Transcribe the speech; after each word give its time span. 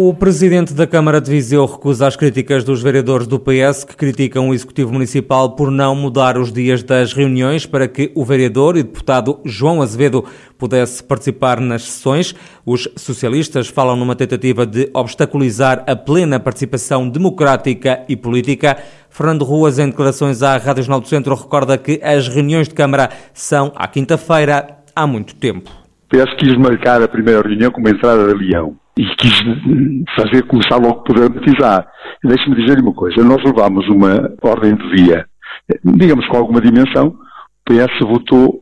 O 0.00 0.14
presidente 0.14 0.72
da 0.72 0.86
Câmara 0.86 1.20
de 1.20 1.28
Viseu 1.28 1.66
recusa 1.66 2.06
as 2.06 2.14
críticas 2.14 2.62
dos 2.62 2.80
vereadores 2.80 3.26
do 3.26 3.36
PS 3.36 3.82
que 3.82 3.96
criticam 3.96 4.48
o 4.48 4.54
Executivo 4.54 4.92
Municipal 4.92 5.56
por 5.56 5.72
não 5.72 5.92
mudar 5.96 6.38
os 6.38 6.52
dias 6.52 6.84
das 6.84 7.12
reuniões 7.12 7.66
para 7.66 7.88
que 7.88 8.12
o 8.14 8.24
vereador 8.24 8.76
e 8.76 8.84
deputado 8.84 9.40
João 9.44 9.82
Azevedo 9.82 10.24
pudesse 10.56 11.02
participar 11.02 11.58
nas 11.58 11.82
sessões. 11.82 12.32
Os 12.64 12.88
socialistas 12.94 13.66
falam 13.66 13.96
numa 13.96 14.14
tentativa 14.14 14.64
de 14.64 14.88
obstaculizar 14.94 15.82
a 15.84 15.96
plena 15.96 16.38
participação 16.38 17.08
democrática 17.08 18.04
e 18.08 18.14
política. 18.14 18.78
Fernando 19.10 19.44
Ruas, 19.44 19.80
em 19.80 19.86
declarações 19.86 20.44
à 20.44 20.56
Rádio 20.58 20.84
Jornal 20.84 21.00
do 21.00 21.08
Centro, 21.08 21.34
recorda 21.34 21.76
que 21.76 22.00
as 22.04 22.28
reuniões 22.28 22.68
de 22.68 22.74
Câmara 22.74 23.10
são 23.34 23.72
à 23.74 23.88
quinta-feira 23.88 24.78
há 24.94 25.08
muito 25.08 25.34
tempo. 25.34 25.68
O 26.04 26.16
PS 26.16 26.36
quis 26.38 26.56
marcar 26.56 27.02
a 27.02 27.08
primeira 27.08 27.42
reunião 27.42 27.72
como 27.72 27.88
entrada 27.88 28.28
de 28.28 28.34
leão 28.34 28.76
e 28.98 29.06
quis 29.14 29.32
fazer 30.16 30.42
começar 30.42 30.76
logo 30.76 31.04
por 31.04 31.14
dramatizar. 31.14 31.86
Deixe-me 32.24 32.56
dizer-lhe 32.56 32.82
uma 32.82 32.92
coisa, 32.92 33.22
nós 33.22 33.42
levámos 33.44 33.88
uma 33.88 34.28
ordem 34.42 34.74
de 34.74 34.96
dia, 34.96 35.24
digamos 35.84 36.26
com 36.26 36.36
alguma 36.36 36.60
dimensão, 36.60 37.08
o 37.08 37.16
PS 37.64 38.00
votou 38.00 38.60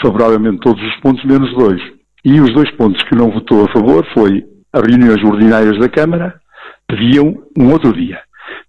favoravelmente 0.00 0.60
todos 0.60 0.80
os 0.80 1.00
pontos, 1.00 1.24
menos 1.24 1.52
dois. 1.54 1.80
E 2.24 2.40
os 2.40 2.52
dois 2.54 2.70
pontos 2.76 3.02
que 3.02 3.16
não 3.16 3.30
votou 3.30 3.64
a 3.64 3.72
favor 3.72 4.06
foi 4.14 4.44
as 4.72 4.82
reuniões 4.82 5.22
ordinárias 5.24 5.78
da 5.78 5.88
Câmara, 5.88 6.34
pediam 6.86 7.34
um 7.58 7.72
outro 7.72 7.92
dia. 7.92 8.20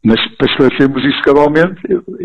Mas 0.03 0.19
para 0.37 0.51
esclarecermos 0.51 1.03
isso 1.03 1.21
cabalmente, 1.21 1.81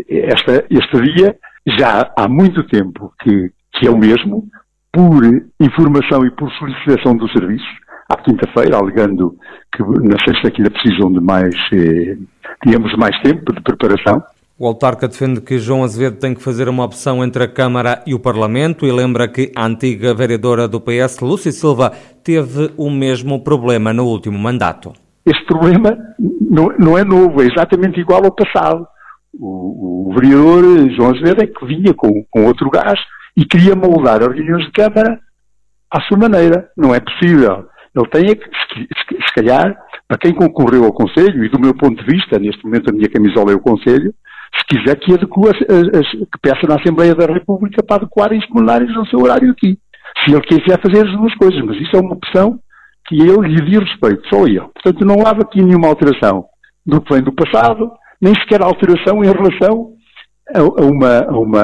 esta, 0.09 0.65
este 0.69 1.01
dia 1.01 1.35
já 1.77 2.11
há 2.17 2.27
muito 2.27 2.63
tempo 2.63 3.13
que, 3.21 3.51
que 3.73 3.87
é 3.87 3.91
o 3.91 3.97
mesmo, 3.97 4.47
por 4.91 5.23
informação 5.59 6.25
e 6.25 6.31
por 6.31 6.51
solicitação 6.53 7.15
dos 7.15 7.31
serviços, 7.31 7.67
à 8.11 8.17
quinta-feira, 8.17 8.77
alegando 8.77 9.35
que 9.73 9.83
na 9.83 10.17
sexta-feira 10.25 10.69
precisam 10.69 11.11
de 11.11 11.19
mais, 11.21 11.55
eh, 11.73 12.17
digamos, 12.65 12.95
mais 12.97 13.19
tempo 13.21 13.53
de 13.53 13.61
preparação. 13.61 14.23
O 14.59 14.67
autarca 14.67 15.07
defende 15.07 15.41
que 15.41 15.57
João 15.57 15.83
Azevedo 15.83 16.19
tem 16.19 16.35
que 16.35 16.43
fazer 16.43 16.69
uma 16.69 16.83
opção 16.83 17.23
entre 17.23 17.43
a 17.43 17.47
Câmara 17.47 18.03
e 18.05 18.13
o 18.13 18.19
Parlamento 18.19 18.85
e 18.85 18.91
lembra 18.91 19.27
que 19.27 19.51
a 19.55 19.65
antiga 19.65 20.13
vereadora 20.13 20.67
do 20.67 20.79
PS, 20.79 21.19
Lúcia 21.19 21.51
Silva, 21.51 21.91
teve 22.23 22.71
o 22.77 22.91
mesmo 22.91 23.43
problema 23.43 23.91
no 23.91 24.05
último 24.05 24.37
mandato. 24.37 24.93
Este 25.25 25.43
problema 25.45 25.97
não, 26.19 26.71
não 26.77 26.97
é 26.97 27.03
novo, 27.03 27.41
é 27.41 27.47
exatamente 27.47 27.99
igual 27.99 28.23
ao 28.23 28.31
passado. 28.31 28.85
O, 29.33 30.11
o 30.11 30.13
vereador 30.13 30.91
João 30.91 31.09
Azevedo 31.09 31.41
é 31.41 31.47
que 31.47 31.65
vinha 31.65 31.93
com, 31.95 32.23
com 32.29 32.45
outro 32.45 32.69
gás 32.69 32.99
e 33.35 33.45
queria 33.45 33.75
moldar 33.75 34.21
as 34.21 34.35
reuniões 34.35 34.65
de 34.65 34.71
Câmara 34.73 35.19
à 35.89 36.01
sua 36.01 36.17
maneira. 36.17 36.69
Não 36.77 36.93
é 36.93 36.99
possível. 36.99 37.65
Ele 37.95 38.07
tem 38.07 38.25
é 38.31 38.35
se 38.35 39.33
calhar, 39.35 39.75
para 40.07 40.17
quem 40.17 40.33
concorreu 40.33 40.85
ao 40.85 40.93
Conselho, 40.93 41.43
e 41.43 41.49
do 41.49 41.59
meu 41.59 41.73
ponto 41.73 42.03
de 42.03 42.11
vista, 42.11 42.39
neste 42.39 42.63
momento 42.63 42.89
a 42.89 42.93
minha 42.93 43.09
camisola 43.09 43.51
é 43.51 43.55
o 43.55 43.59
Conselho, 43.59 44.13
se 44.57 44.65
quiser 44.65 44.95
que 44.97 45.13
adeque, 45.13 46.25
que 46.25 46.39
peça 46.41 46.67
na 46.67 46.75
Assembleia 46.75 47.15
da 47.15 47.25
República 47.25 47.83
para 47.83 48.03
adequarem 48.03 48.39
os 48.39 48.45
plenários 48.47 48.95
ao 48.95 49.05
seu 49.05 49.19
horário 49.19 49.51
aqui. 49.51 49.77
Se 50.23 50.33
ele 50.33 50.41
quiser 50.41 50.79
fazer 50.81 51.07
as 51.07 51.17
duas 51.17 51.33
coisas, 51.35 51.61
mas 51.63 51.77
isso 51.79 51.95
é 51.95 51.99
uma 51.99 52.13
opção 52.13 52.59
que 53.07 53.15
ele 53.15 53.47
lhe 53.47 53.61
diz 53.69 53.79
respeito, 53.79 54.27
só 54.29 54.45
eu. 54.45 54.69
Portanto, 54.69 55.05
não 55.05 55.25
há 55.25 55.31
aqui 55.31 55.61
nenhuma 55.61 55.87
alteração 55.87 56.45
do 56.85 57.01
que 57.01 57.13
vem 57.13 57.23
do 57.23 57.33
passado, 57.33 57.91
nem 58.21 58.33
sequer 58.35 58.61
alteração 58.61 59.23
em 59.23 59.31
relação 59.31 59.91
a 60.53 60.83
uma, 60.83 61.19
a 61.23 61.37
uma 61.37 61.61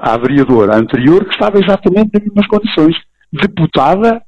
à 0.00 0.16
vereadora 0.16 0.76
anterior 0.76 1.24
que 1.24 1.34
estava 1.34 1.58
exatamente 1.58 2.10
nas 2.14 2.22
mesmas 2.22 2.46
condições. 2.46 2.96
Deputada 3.32 4.22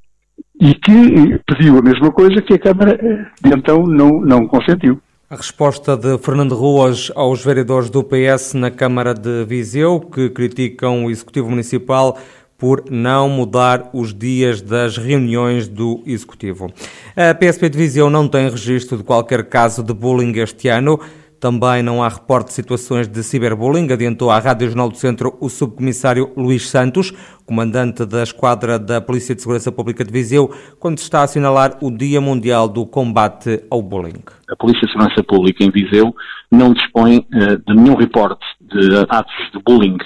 e 0.60 0.74
que 0.74 1.40
pediu 1.46 1.78
a 1.78 1.82
mesma 1.82 2.10
coisa 2.10 2.40
que 2.42 2.54
a 2.54 2.58
Câmara 2.58 2.98
eh, 3.00 3.26
de 3.42 3.56
então 3.56 3.86
não, 3.86 4.20
não 4.20 4.46
consentiu. 4.46 5.00
A 5.28 5.36
resposta 5.36 5.96
de 5.96 6.16
Fernando 6.18 6.54
Ruas 6.54 7.10
aos 7.14 7.44
vereadores 7.44 7.90
do 7.90 8.04
PS 8.04 8.54
na 8.54 8.70
Câmara 8.70 9.12
de 9.12 9.44
Viseu, 9.44 10.00
que 10.00 10.30
criticam 10.30 11.04
o 11.04 11.10
Executivo 11.10 11.50
Municipal 11.50 12.16
por 12.56 12.84
não 12.90 13.28
mudar 13.28 13.90
os 13.92 14.14
dias 14.14 14.62
das 14.62 14.96
reuniões 14.96 15.68
do 15.68 16.02
Executivo. 16.06 16.72
A 17.16 17.34
PSP 17.34 17.68
de 17.68 17.76
Viseu 17.76 18.08
não 18.08 18.28
tem 18.28 18.48
registro 18.48 18.96
de 18.96 19.04
qualquer 19.04 19.44
caso 19.48 19.82
de 19.82 19.92
bullying 19.92 20.32
este 20.38 20.68
ano. 20.68 20.98
Também 21.40 21.82
não 21.82 22.02
há 22.02 22.08
reporte 22.08 22.48
de 22.48 22.54
situações 22.54 23.06
de 23.06 23.22
ciberbullying, 23.22 23.92
adiantou 23.92 24.30
à 24.30 24.38
Rádio 24.38 24.68
Jornal 24.68 24.88
do 24.88 24.96
Centro 24.96 25.36
o 25.40 25.48
subcomissário 25.50 26.32
Luís 26.36 26.68
Santos, 26.68 27.12
comandante 27.44 28.06
da 28.06 28.22
Esquadra 28.22 28.78
da 28.78 29.00
Polícia 29.00 29.34
de 29.34 29.42
Segurança 29.42 29.70
Pública 29.70 30.02
de 30.02 30.10
Viseu, 30.10 30.50
quando 30.80 30.98
está 30.98 31.20
a 31.20 31.24
assinalar 31.24 31.76
o 31.82 31.90
Dia 31.90 32.20
Mundial 32.20 32.68
do 32.68 32.86
Combate 32.86 33.62
ao 33.70 33.82
Bullying. 33.82 34.22
A 34.50 34.56
Polícia 34.56 34.86
de 34.86 34.92
Segurança 34.92 35.22
Pública 35.22 35.62
em 35.62 35.70
Viseu 35.70 36.14
não 36.50 36.72
dispõe 36.72 37.18
uh, 37.18 37.58
de 37.66 37.74
nenhum 37.74 37.96
reporte 37.96 38.44
de 38.60 38.96
atos 39.08 39.34
de 39.52 39.62
bullying 39.62 39.98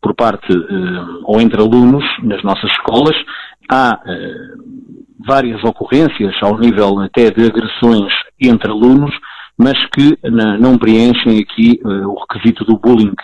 por 0.00 0.14
parte 0.14 0.52
uh, 0.52 1.22
ou 1.24 1.40
entre 1.40 1.60
alunos 1.60 2.04
nas 2.22 2.42
nossas 2.44 2.70
escolas. 2.70 3.16
Há 3.68 3.98
uh, 3.98 4.86
várias 5.26 5.62
ocorrências 5.64 6.34
ao 6.42 6.58
nível 6.58 7.00
até 7.00 7.30
de 7.30 7.44
agressões 7.44 8.12
entre 8.40 8.70
alunos, 8.70 9.12
mas 9.58 9.74
que 9.90 10.18
não 10.60 10.76
preenchem 10.76 11.38
aqui 11.38 11.80
uh, 11.82 12.08
o 12.08 12.20
requisito 12.20 12.64
do 12.64 12.78
bullying. 12.78 13.14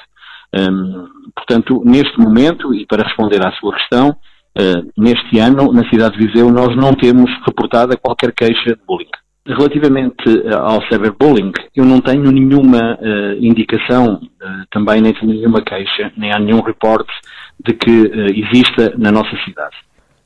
Um, 0.55 1.07
portanto, 1.35 1.83
neste 1.85 2.19
momento, 2.19 2.75
e 2.75 2.87
para 2.87 3.07
responder 3.07 3.47
à 3.47 3.53
sua 3.53 3.75
questão, 3.75 4.11
uh, 4.11 4.93
neste 4.97 5.39
ano, 5.39 5.73
na 5.73 5.89
cidade 5.91 6.19
de 6.19 6.27
Viseu, 6.27 6.51
nós 6.51 6.75
não 6.77 6.95
temos 6.95 7.31
reportada 7.47 7.97
qualquer 7.97 8.33
queixa 8.33 8.75
de 8.75 8.81
bullying. 8.87 9.11
Relativamente 9.45 10.23
eh, 10.29 10.55
ao 10.55 10.81
cyberbullying, 10.87 11.51
eu 11.75 11.85
não 11.85 12.01
tenho 12.01 12.31
nenhuma 12.31 12.95
uh, 12.95 13.45
indicação, 13.45 14.21
também 14.71 15.01
nem 15.01 15.13
tenho 15.13 15.33
nenhuma 15.33 15.61
queixa, 15.61 16.13
nem 16.17 16.33
há 16.33 16.39
nenhum 16.39 16.61
reporte 16.61 17.11
de 17.65 17.75
que 17.75 17.91
exista 17.91 18.95
na 18.97 19.11
nossa 19.11 19.37
cidade. 19.45 19.75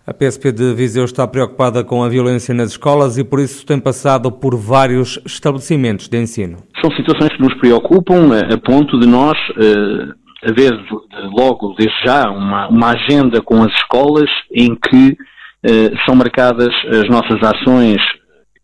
A 0.08 0.14
PSP 0.14 0.52
de 0.52 0.72
Viseu 0.72 1.04
está 1.04 1.26
preocupada 1.26 1.82
com 1.82 2.04
a 2.04 2.08
violência 2.08 2.54
nas 2.54 2.70
escolas 2.70 3.18
e 3.18 3.24
por 3.24 3.40
isso 3.40 3.66
tem 3.66 3.80
passado 3.80 4.30
por 4.30 4.54
vários 4.54 5.20
estabelecimentos 5.26 6.06
de 6.06 6.16
ensino. 6.16 6.58
São 6.80 6.92
situações 6.92 7.36
que 7.36 7.42
nos 7.42 7.52
preocupam 7.54 8.30
a 8.38 8.56
ponto 8.56 9.00
de 9.00 9.08
nós 9.08 9.36
uh, 9.50 10.14
haver 10.48 10.70
logo, 11.36 11.74
desde 11.76 11.96
já, 12.04 12.30
uma, 12.30 12.68
uma 12.68 12.90
agenda 12.90 13.42
com 13.42 13.60
as 13.64 13.72
escolas 13.72 14.30
em 14.54 14.76
que 14.76 15.10
uh, 15.10 15.98
são 16.06 16.14
marcadas 16.14 16.72
as 16.88 17.08
nossas 17.08 17.42
ações. 17.42 18.00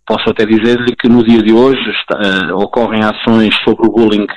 Posso 0.07 0.31
até 0.31 0.47
dizer-lhe 0.47 0.95
que 0.95 1.09
no 1.09 1.25
dia 1.25 1.43
de 1.43 1.53
hoje 1.53 1.91
está, 1.91 2.21
uh, 2.55 2.57
ocorrem 2.59 3.03
ações 3.03 3.53
sobre 3.65 3.89
o 3.89 3.91
bullying 3.91 4.29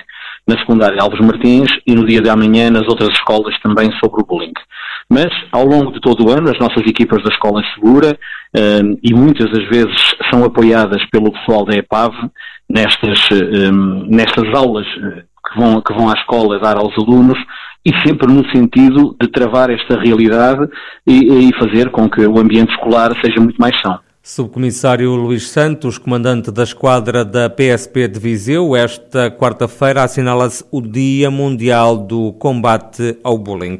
na 0.47 0.57
secundária 0.57 0.99
Alves 0.99 1.23
Martins 1.23 1.69
e 1.85 1.94
no 1.94 2.03
dia 2.03 2.19
de 2.21 2.29
amanhã 2.29 2.71
nas 2.71 2.88
outras 2.88 3.09
escolas 3.09 3.55
também 3.61 3.91
sobre 4.03 4.23
o 4.23 4.25
bullying. 4.25 4.53
Mas, 5.09 5.27
ao 5.51 5.66
longo 5.66 5.91
de 5.91 6.01
todo 6.01 6.25
o 6.25 6.31
ano, 6.31 6.49
as 6.49 6.59
nossas 6.59 6.83
equipas 6.88 7.21
da 7.23 7.29
Escola 7.29 7.61
Segura, 7.73 8.17
um, 8.55 8.97
e 9.03 9.13
muitas 9.13 9.51
das 9.51 9.67
vezes 9.69 10.16
são 10.31 10.43
apoiadas 10.43 11.03
pelo 11.11 11.31
pessoal 11.31 11.63
da 11.66 11.75
EPAV, 11.75 12.13
nestas, 12.69 13.19
um, 13.31 14.07
nestas 14.07 14.51
aulas 14.55 14.88
eh, 14.88 15.23
que 15.47 15.59
vão, 15.59 15.79
que 15.81 15.94
vão 15.94 16.09
à 16.09 16.13
escola 16.13 16.59
dar 16.59 16.77
aos 16.77 16.97
alunos, 16.97 17.38
e 17.85 17.91
sempre 18.05 18.33
no 18.33 18.44
sentido 18.49 19.15
de 19.21 19.27
travar 19.27 19.69
esta 19.69 19.99
realidade 19.99 20.67
e, 21.05 21.49
e 21.49 21.59
fazer 21.59 21.91
com 21.91 22.09
que 22.09 22.25
o 22.25 22.39
ambiente 22.39 22.73
escolar 22.73 23.11
seja 23.23 23.39
muito 23.39 23.57
mais 23.57 23.79
são. 23.79 23.99
Subcomissário 24.28 25.13
Luís 25.13 25.52
Santos, 25.52 26.00
comandante 26.00 26.50
da 26.50 26.63
esquadra 26.63 27.24
da 27.24 27.47
PSP 27.47 28.08
de 28.08 28.19
Viseu, 28.19 28.75
esta 28.75 29.30
quarta-feira 29.30 30.02
assinala-se 30.02 30.66
o 30.72 30.81
Dia 30.81 31.30
Mundial 31.30 31.95
do 31.95 32.33
Combate 32.33 33.19
ao 33.24 33.38
Bullying. 33.38 33.77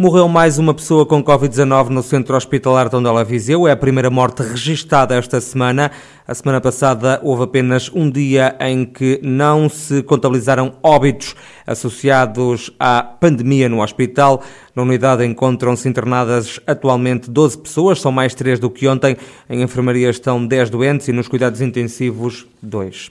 Morreu 0.00 0.28
mais 0.28 0.60
uma 0.60 0.72
pessoa 0.72 1.04
com 1.04 1.20
Covid-19 1.20 1.88
no 1.88 2.04
centro 2.04 2.36
hospitalar 2.36 2.88
de 2.88 2.94
Ondela 2.94 3.24
Viseu. 3.24 3.66
É 3.66 3.72
a 3.72 3.76
primeira 3.76 4.08
morte 4.08 4.44
registada 4.44 5.16
esta 5.16 5.40
semana. 5.40 5.90
A 6.24 6.32
semana 6.32 6.60
passada 6.60 7.18
houve 7.20 7.42
apenas 7.42 7.90
um 7.92 8.08
dia 8.08 8.54
em 8.60 8.84
que 8.84 9.18
não 9.24 9.68
se 9.68 10.04
contabilizaram 10.04 10.74
óbitos 10.84 11.34
associados 11.66 12.70
à 12.78 13.02
pandemia 13.02 13.68
no 13.68 13.82
hospital. 13.82 14.40
Na 14.72 14.84
unidade 14.84 15.24
encontram-se 15.24 15.88
internadas 15.88 16.60
atualmente 16.64 17.28
12 17.28 17.58
pessoas, 17.58 18.00
são 18.00 18.12
mais 18.12 18.34
3 18.36 18.60
do 18.60 18.70
que 18.70 18.86
ontem. 18.86 19.16
Em 19.50 19.62
enfermaria 19.88 20.10
estão 20.10 20.46
10 20.46 20.70
doentes 20.70 21.08
e 21.08 21.12
nos 21.12 21.28
cuidados 21.28 21.60
intensivos 21.62 22.46
2. 22.62 23.10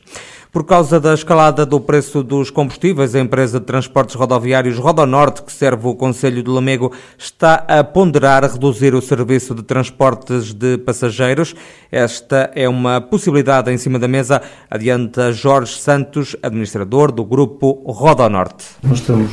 Por 0.51 0.63
causa 0.63 0.99
da 0.99 1.13
escalada 1.13 1.65
do 1.65 1.79
preço 1.79 2.23
dos 2.23 2.49
combustíveis, 2.49 3.15
a 3.15 3.19
empresa 3.19 3.59
de 3.59 3.65
transportes 3.65 4.15
rodoviários 4.15 4.77
Rodonorte, 4.77 5.41
que 5.41 5.51
serve 5.51 5.87
o 5.87 5.95
Conselho 5.95 6.41
de 6.41 6.49
Lamego, 6.49 6.91
está 7.17 7.65
a 7.67 7.83
ponderar 7.83 8.43
reduzir 8.43 8.93
o 8.95 9.01
serviço 9.01 9.53
de 9.53 9.63
transportes 9.63 10.53
de 10.53 10.77
passageiros. 10.77 11.55
Esta 11.91 12.51
é 12.55 12.69
uma 12.69 13.01
possibilidade 13.01 13.71
em 13.71 13.77
cima 13.77 13.99
da 13.99 14.07
mesa, 14.07 14.41
adianta 14.69 15.31
Jorge 15.31 15.77
Santos, 15.79 16.35
administrador 16.41 17.11
do 17.11 17.25
grupo 17.25 17.83
Rodonorte. 17.85 18.65
Nós 18.83 18.99
estamos 18.99 19.31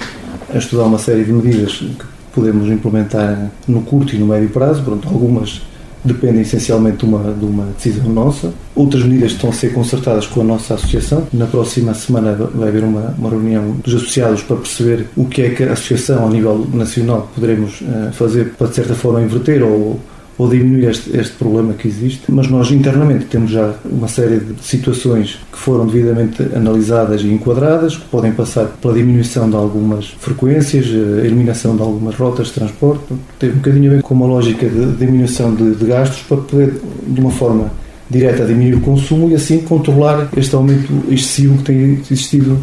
a 0.53 0.59
estudar 0.59 0.85
uma 0.85 0.99
série 0.99 1.25
de 1.25 1.33
medidas 1.33 1.73
que 1.77 2.05
podemos 2.35 2.69
implementar 2.69 3.51
no 3.69 3.83
curto 3.83 4.15
e 4.15 4.19
no 4.19 4.27
médio 4.27 4.51
prazo. 4.51 4.83
Pronto, 4.83 5.09
algumas 5.09 5.63
dependem 6.05 6.43
essencialmente 6.43 6.99
de 6.99 7.05
uma, 7.05 7.33
de 7.33 7.45
uma 7.45 7.67
decisão 7.67 8.09
nossa. 8.09 8.53
Outras 8.75 9.03
medidas 9.05 9.33
estão 9.33 9.51
a 9.51 9.53
ser 9.53 9.73
concertadas 9.73 10.27
com 10.27 10.41
a 10.41 10.45
nossa 10.45 10.75
associação. 10.75 11.27
Na 11.33 11.47
próxima 11.47 11.95
semana 11.95 12.35
vai 12.55 12.69
haver 12.69 12.85
uma, 12.85 13.15
uma 13.19 13.31
reunião 13.31 13.73
dos 13.83 13.95
associados 13.95 14.43
para 14.43 14.57
perceber 14.57 15.07
o 15.17 15.25
que 15.27 15.43
é 15.43 15.51
que 15.51 15.63
a 15.63 15.73
associação, 15.73 16.23
ao 16.23 16.31
nível 16.31 16.67
nacional, 16.73 17.31
poderemos 17.35 17.81
uh, 17.81 18.13
fazer 18.13 18.53
para, 18.59 18.69
de 18.69 18.75
certa 18.75 18.95
forma, 18.95 19.23
inverter 19.23 19.63
ou 19.63 19.99
ou 20.37 20.49
diminuir 20.49 20.89
este, 20.89 21.17
este, 21.17 21.35
problema 21.35 21.75
que 21.75 21.87
existe, 21.87 22.23
mas 22.29 22.49
nós 22.49 22.71
internamente 22.71 23.27
temos 23.27 23.51
já 23.51 23.75
uma 23.85 24.09
série 24.09 24.41
de 24.41 24.63
situações 24.63 25.39
que 25.53 25.59
foram 25.59 25.87
devidamente 25.87 26.43
analisadas 26.55 27.23
e 27.23 27.29
enquadradas, 27.29 27.97
que 27.97 28.09
podem 28.09 28.33
passar 28.33 28.67
pela 28.81 28.95
diminuição 28.95 29.49
de 29.49 29.57
algumas 29.57 30.09
frequências, 30.19 30.87
a 30.87 31.25
eliminação 31.25 31.77
de 31.77 31.83
algumas 31.83 32.17
rotas 32.17 32.49
de 32.49 32.55
transporte, 32.55 33.05
tem 33.39 33.51
um 33.51 33.55
bocadinho 33.55 33.91
a 33.93 33.95
ver 33.97 34.03
com 34.03 34.15
uma 34.15 34.27
lógica 34.27 34.69
de 34.69 34.93
diminuição 34.97 35.55
de, 35.55 35.75
de 35.75 35.85
gastos 35.85 36.23
para 36.23 36.39
poder, 36.39 36.75
de 37.07 37.21
uma 37.21 37.31
forma 37.31 37.71
direta, 38.11 38.45
diminuir 38.45 38.75
o 38.75 38.81
consumo 38.81 39.31
e 39.31 39.35
assim 39.35 39.61
controlar 39.61 40.29
este 40.37 40.55
aumento 40.55 40.93
excessivo 41.09 41.59
que 41.59 41.65
tem 41.65 42.03
existido 42.11 42.59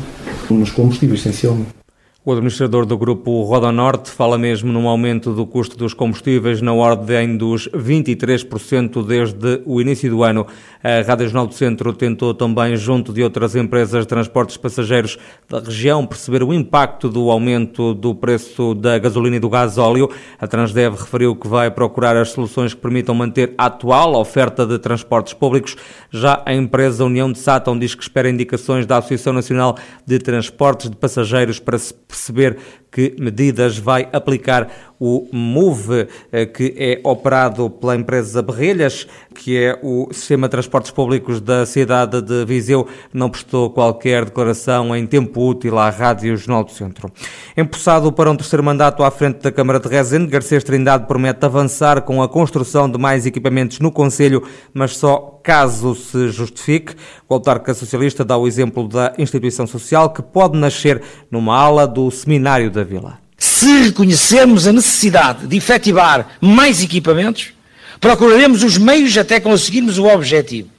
nos 0.49 0.71
combustíveis, 0.71 1.21
essencialmente. 1.21 1.80
O 2.23 2.31
administrador 2.31 2.85
do 2.85 2.95
grupo 2.99 3.41
Roda 3.41 3.71
Norte 3.71 4.11
fala 4.11 4.37
mesmo 4.37 4.71
num 4.71 4.87
aumento 4.87 5.33
do 5.33 5.43
custo 5.43 5.75
dos 5.75 5.95
combustíveis 5.95 6.61
na 6.61 6.71
ordem 6.71 7.35
dos 7.35 7.67
23% 7.69 9.03
desde 9.03 9.63
o 9.65 9.81
início 9.81 10.07
do 10.07 10.23
ano. 10.23 10.45
A 10.83 11.01
Rádio 11.01 11.25
Jornal 11.25 11.47
do 11.47 11.55
Centro 11.55 11.91
tentou 11.93 12.31
também, 12.35 12.75
junto 12.75 13.11
de 13.11 13.23
outras 13.23 13.55
empresas 13.55 14.01
de 14.01 14.07
transportes 14.07 14.55
passageiros 14.55 15.17
da 15.49 15.59
região, 15.61 16.05
perceber 16.05 16.43
o 16.43 16.53
impacto 16.53 17.09
do 17.09 17.31
aumento 17.31 17.95
do 17.95 18.13
preço 18.13 18.75
da 18.75 18.99
gasolina 18.99 19.37
e 19.37 19.39
do 19.39 19.49
gás 19.49 19.79
óleo. 19.79 20.07
A 20.39 20.45
Transdev 20.45 20.93
referiu 20.93 21.35
que 21.35 21.47
vai 21.47 21.71
procurar 21.71 22.15
as 22.15 22.29
soluções 22.29 22.75
que 22.75 22.81
permitam 22.81 23.15
manter 23.15 23.55
a 23.57 23.65
atual 23.65 24.13
oferta 24.13 24.63
de 24.63 24.77
transportes 24.77 25.33
públicos. 25.33 25.75
Já 26.11 26.43
a 26.45 26.53
empresa 26.53 27.03
União 27.03 27.31
de 27.31 27.39
Sátão 27.39 27.79
diz 27.79 27.95
que 27.95 28.03
espera 28.03 28.29
indicações 28.29 28.85
da 28.85 28.97
Associação 28.97 29.33
Nacional 29.33 29.75
de 30.05 30.19
Transportes 30.19 30.87
de 30.87 30.95
Passageiros 30.95 31.57
para 31.57 31.79
se 31.79 31.95
perceber 32.11 32.57
que 32.91 33.15
medidas 33.17 33.77
vai 33.77 34.07
aplicar 34.11 34.69
o 34.99 35.27
MOVE, 35.31 36.07
eh, 36.31 36.45
que 36.45 36.75
é 36.77 36.99
operado 37.03 37.71
pela 37.71 37.95
empresa 37.95 38.39
Berrelhas, 38.43 39.07
que 39.33 39.57
é 39.57 39.79
o 39.81 40.07
sistema 40.11 40.47
de 40.47 40.51
transportes 40.51 40.91
públicos 40.91 41.41
da 41.41 41.65
cidade 41.65 42.21
de 42.21 42.45
Viseu, 42.45 42.87
não 43.11 43.27
prestou 43.27 43.71
qualquer 43.71 44.25
declaração 44.25 44.95
em 44.95 45.07
tempo 45.07 45.43
útil 45.43 45.79
à 45.79 45.89
Rádio 45.89 46.37
Jornal 46.37 46.65
do 46.65 46.71
Centro. 46.71 47.11
Empossado 47.57 48.11
para 48.11 48.29
um 48.29 48.35
terceiro 48.35 48.63
mandato 48.63 49.01
à 49.01 49.09
frente 49.09 49.39
da 49.39 49.51
Câmara 49.51 49.79
de 49.79 49.87
Rezende, 49.87 50.27
Garcês 50.27 50.63
Trindade 50.63 51.07
promete 51.07 51.43
avançar 51.43 52.03
com 52.03 52.21
a 52.21 52.29
construção 52.29 52.87
de 52.87 52.99
mais 52.99 53.25
equipamentos 53.25 53.79
no 53.79 53.91
Conselho, 53.91 54.43
mas 54.71 54.97
só 54.97 55.39
caso 55.41 55.95
se 55.95 56.29
justifique. 56.29 56.93
O 57.27 57.33
autarca 57.33 57.73
socialista 57.73 58.23
dá 58.23 58.37
o 58.37 58.47
exemplo 58.47 58.87
da 58.87 59.13
instituição 59.17 59.65
social 59.65 60.11
que 60.11 60.21
pode 60.21 60.57
nascer 60.57 61.01
numa 61.31 61.57
ala 61.57 61.87
do 61.87 62.11
Seminário 62.11 62.69
da 62.69 62.80
Vila. 62.83 63.19
Se 63.37 63.83
reconhecermos 63.83 64.67
a 64.67 64.73
necessidade 64.73 65.47
de 65.47 65.57
efetivar 65.57 66.37
mais 66.39 66.81
equipamentos, 66.81 67.53
procuraremos 67.99 68.63
os 68.63 68.77
meios 68.77 69.17
até 69.17 69.39
conseguirmos 69.39 69.97
o 69.97 70.05
objetivo. 70.05 70.69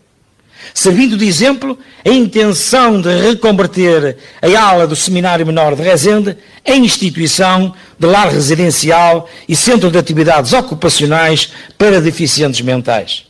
Servindo 0.75 1.17
de 1.17 1.27
exemplo 1.27 1.79
a 2.05 2.09
intenção 2.09 3.01
de 3.01 3.15
reconverter 3.21 4.17
a 4.41 4.61
ala 4.61 4.87
do 4.87 4.97
Seminário 4.97 5.45
Menor 5.45 5.75
de 5.75 5.83
Rezende 5.83 6.37
em 6.65 6.85
instituição 6.85 7.75
de 7.99 8.07
lar 8.07 8.29
residencial 8.29 9.29
e 9.49 9.57
centro 9.57 9.91
de 9.91 9.99
atividades 9.99 10.53
ocupacionais 10.53 11.53
para 11.77 12.01
deficientes 12.01 12.61
mentais. 12.61 13.27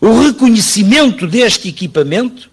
O 0.00 0.20
reconhecimento 0.20 1.26
deste 1.26 1.68
equipamento 1.68 2.50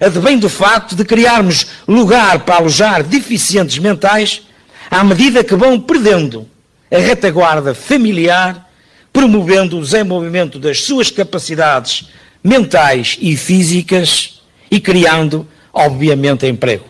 advém 0.00 0.38
do 0.38 0.48
facto 0.48 0.94
de 0.94 1.04
criarmos 1.04 1.66
lugar 1.86 2.40
para 2.40 2.56
alojar 2.56 3.02
deficientes 3.02 3.78
mentais 3.78 4.42
à 4.90 5.04
medida 5.04 5.44
que 5.44 5.54
vão 5.54 5.78
perdendo 5.78 6.48
a 6.90 6.98
retaguarda 6.98 7.74
familiar, 7.74 8.68
promovendo 9.12 9.78
o 9.78 9.82
desenvolvimento 9.82 10.58
das 10.58 10.80
suas 10.82 11.10
capacidades 11.10 12.10
mentais 12.42 13.16
e 13.20 13.36
físicas 13.36 14.40
e 14.70 14.80
criando, 14.80 15.46
obviamente, 15.72 16.46
emprego. 16.46 16.84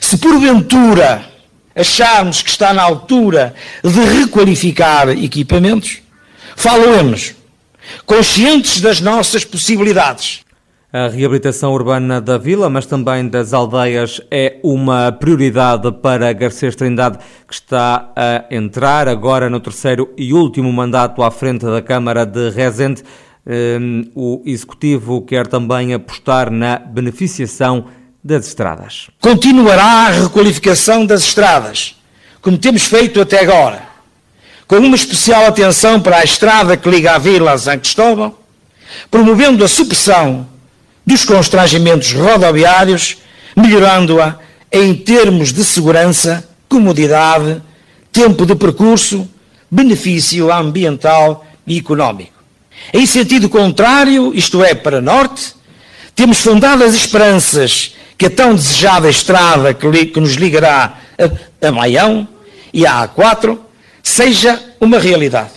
Se 0.00 0.18
porventura 0.18 1.24
acharmos 1.74 2.42
que 2.42 2.50
está 2.50 2.72
na 2.72 2.82
altura 2.82 3.54
de 3.82 4.00
requalificar 4.00 5.08
equipamentos, 5.10 5.98
falamos 6.54 7.34
conscientes 8.06 8.80
das 8.80 9.00
nossas 9.00 9.44
possibilidades, 9.44 10.44
a 10.92 11.08
reabilitação 11.08 11.72
urbana 11.72 12.20
da 12.20 12.38
vila, 12.38 12.70
mas 12.70 12.86
também 12.86 13.26
das 13.26 13.52
aldeias, 13.52 14.20
é 14.30 14.53
uma 14.64 15.12
prioridade 15.12 15.92
para 15.92 16.32
Garcês 16.32 16.74
Trindade, 16.74 17.18
que 17.46 17.52
está 17.52 18.10
a 18.16 18.46
entrar 18.50 19.06
agora 19.06 19.50
no 19.50 19.60
terceiro 19.60 20.10
e 20.16 20.32
último 20.32 20.72
mandato 20.72 21.22
à 21.22 21.30
frente 21.30 21.66
da 21.66 21.82
Câmara 21.82 22.24
de 22.24 22.48
Rezende. 22.48 23.02
Hum, 23.46 24.10
o 24.14 24.42
Executivo 24.46 25.20
quer 25.20 25.46
também 25.46 25.92
apostar 25.92 26.50
na 26.50 26.78
beneficiação 26.78 27.84
das 28.24 28.46
estradas. 28.46 29.10
Continuará 29.20 30.06
a 30.06 30.08
requalificação 30.08 31.04
das 31.04 31.24
estradas, 31.24 31.96
como 32.40 32.56
temos 32.56 32.84
feito 32.84 33.20
até 33.20 33.40
agora, 33.42 33.82
com 34.66 34.76
uma 34.76 34.96
especial 34.96 35.44
atenção 35.44 36.00
para 36.00 36.20
a 36.20 36.24
estrada 36.24 36.74
que 36.74 36.88
liga 36.88 37.12
a 37.12 37.18
Vila 37.18 37.52
a 37.52 37.58
São 37.58 37.78
Cristóvão, 37.78 38.34
promovendo 39.10 39.62
a 39.62 39.68
supressão 39.68 40.48
dos 41.04 41.26
constrangimentos 41.26 42.14
rodoviários, 42.14 43.18
melhorando-a 43.54 44.42
em 44.74 44.92
termos 44.92 45.52
de 45.52 45.64
segurança, 45.64 46.48
comodidade, 46.68 47.62
tempo 48.10 48.44
de 48.44 48.56
percurso, 48.56 49.28
benefício 49.70 50.52
ambiental 50.52 51.46
e 51.64 51.78
económico. 51.78 52.32
Em 52.92 53.06
sentido 53.06 53.48
contrário, 53.48 54.34
isto 54.34 54.64
é, 54.64 54.74
para 54.74 55.00
norte, 55.00 55.54
temos 56.12 56.40
fundadas 56.40 56.92
esperanças 56.92 57.94
que 58.18 58.26
a 58.26 58.30
tão 58.30 58.56
desejada 58.56 59.08
estrada 59.08 59.72
que, 59.72 60.06
que 60.06 60.18
nos 60.18 60.34
ligará 60.34 60.98
a, 61.62 61.68
a 61.68 61.70
Maião 61.70 62.26
e 62.72 62.84
a 62.84 63.06
A4 63.06 63.56
seja 64.02 64.60
uma 64.80 64.98
realidade. 64.98 65.52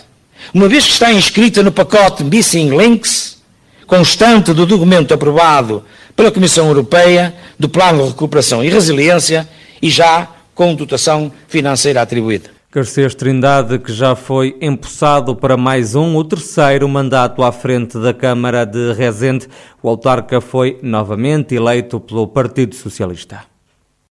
Uma 0.54 0.68
vez 0.68 0.84
que 0.84 0.92
está 0.92 1.12
inscrita 1.12 1.60
no 1.60 1.72
pacote 1.72 2.22
Missing 2.22 2.76
Links, 2.76 3.38
constante 3.84 4.52
do 4.52 4.64
documento 4.64 5.12
aprovado 5.12 5.84
pela 6.18 6.32
Comissão 6.32 6.66
Europeia 6.66 7.32
do 7.56 7.68
Plano 7.68 8.02
de 8.02 8.08
Recuperação 8.08 8.64
e 8.64 8.68
Resiliência 8.68 9.48
e 9.80 9.88
já 9.88 10.26
com 10.52 10.74
dotação 10.74 11.30
financeira 11.46 12.02
atribuída. 12.02 12.50
Garcês 12.72 13.14
Trindade, 13.14 13.78
que 13.78 13.92
já 13.92 14.16
foi 14.16 14.56
empossado 14.60 15.36
para 15.36 15.56
mais 15.56 15.94
um, 15.94 16.16
o 16.16 16.24
terceiro 16.24 16.88
mandato 16.88 17.40
à 17.44 17.52
frente 17.52 17.96
da 18.00 18.12
Câmara 18.12 18.64
de 18.64 18.94
Rezende. 18.94 19.46
O 19.80 19.88
autarca 19.88 20.40
foi 20.40 20.80
novamente 20.82 21.54
eleito 21.54 22.00
pelo 22.00 22.26
Partido 22.26 22.74
Socialista. 22.74 23.44